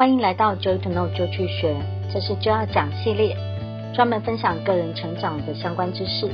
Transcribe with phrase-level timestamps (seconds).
[0.00, 1.74] 欢迎来到 Joy to Know 就去学，
[2.14, 3.34] 这是就要讲系列，
[3.92, 6.28] 专门分享个人成长的相关知识，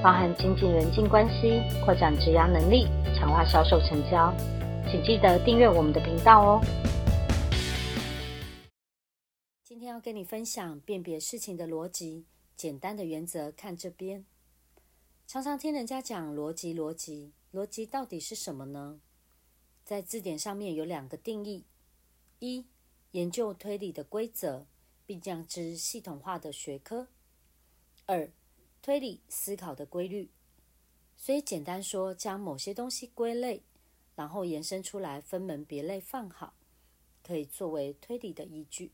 [0.00, 2.86] 包含经济人际关系、扩展职涯能力、
[3.16, 4.32] 强化销售成交。
[4.88, 6.60] 请记得订阅我们的频道哦。
[9.64, 12.24] 今天要跟你分享辨别事情的逻辑，
[12.54, 14.24] 简单的原则看这边。
[15.26, 19.00] 常常听人家讲逻辑，逻辑，逻辑到底是什么呢？
[19.82, 21.64] 在字典上面有两个定义：
[22.38, 22.66] 一。
[23.18, 24.64] 研究推理的规则，
[25.04, 27.08] 并将之系统化的学科。
[28.06, 28.30] 二、
[28.80, 30.30] 推理思考的规律。
[31.16, 33.64] 所以简单说，将某些东西归类，
[34.14, 36.54] 然后延伸出来，分门别类放好，
[37.24, 38.92] 可以作为推理的依据。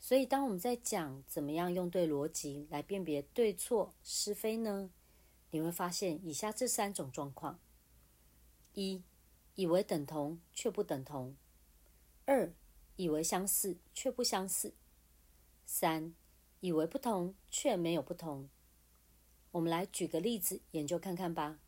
[0.00, 4.90] 所以当我们在讲怎么样用对逻辑来辨别对错是非呢？
[5.52, 7.60] 你会发现以下这三种状况：
[8.74, 9.04] 一、
[9.54, 11.36] 以为等同却不等同；
[12.24, 12.52] 二、
[12.96, 14.74] 以为相似却不相似，
[15.64, 16.14] 三，
[16.60, 18.48] 以为不同却没有不同。
[19.52, 21.58] 我们来举个例子研究看看吧。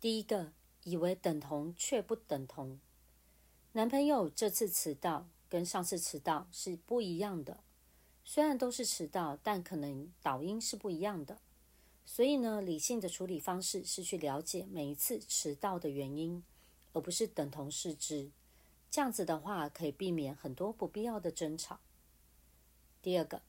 [0.00, 0.52] 第一个，
[0.84, 2.78] 以为等同却不等同。
[3.72, 7.62] 男朋友这次迟到跟上次迟到是不一样的，
[8.24, 11.40] 虽然都是迟到，但可能导因是不一样的。
[12.04, 16.42] 所以呢，理性的处理方式是去了解每一次迟到的原因，
[16.92, 18.30] 而不是等同视之。
[18.96, 21.80] 这样子的话，可以避免很多不必要的争吵。
[23.02, 23.42] 第二个，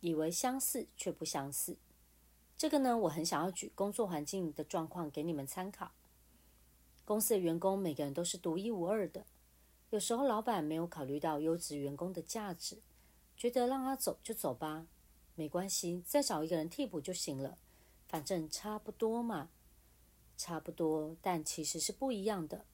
[0.00, 1.76] 以为相似却不相似，
[2.58, 5.92] 这个呢，我很想要举工作环境的状况给你们参考。
[7.04, 9.24] 公司的员工每个人都是独一无二的，
[9.90, 12.82] 有时候老板没有考虑到优质员工的价值，
[13.36, 14.88] 觉得让他走就走吧，
[15.36, 17.56] 没关系，再找一个人替补就行了，
[18.08, 19.50] 反正差不多嘛，
[20.36, 22.64] 差不多，但其实是不一样的。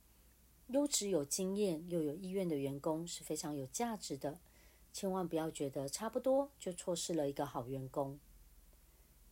[0.68, 4.38] 优质、有经验又有意愿的员工是非常有价值的，
[4.92, 8.18] 千万不要觉得差不多就错失了一个好员工。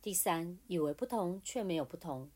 [0.01, 2.31] 第三，以为不同却没有不同，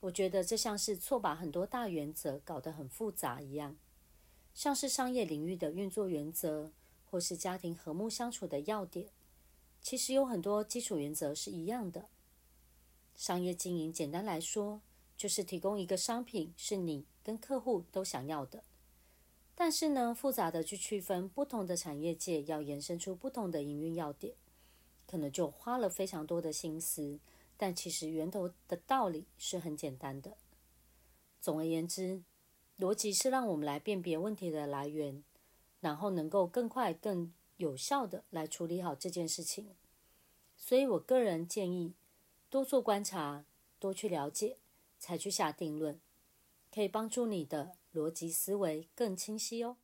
[0.00, 3.76] 我觉得这像是错把很多大原则搞得很复杂一样，
[4.52, 6.72] 像是商业领域的运作原则，
[7.10, 9.08] 或是家庭和睦相处的要点，
[9.80, 12.08] 其实有很多基础原则是一样的。
[13.14, 14.80] 商业经营简单来说，
[15.18, 18.62] 就是提供一个商品是你跟客户都想要的，
[19.56, 24.36] 但是呢，复杂的去区分不同的产业界，要延伸出不同的营运要点，
[25.08, 27.18] 可能就花了非常多的心思。
[27.56, 30.36] 但其实源头的道理是很简单的。
[31.40, 32.22] 总而言之，
[32.78, 35.24] 逻辑是让我们来辨别问题的来源，
[35.80, 39.74] 然后能够更快、更有效地来处理好这件事情。
[40.56, 41.94] 所以我个人建议，
[42.48, 43.44] 多做观察，
[43.80, 44.58] 多去了解。
[44.98, 46.00] 才去下定论，
[46.72, 49.76] 可以帮助你的逻辑思维更清晰哦。